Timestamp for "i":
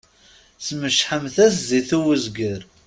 1.97-1.99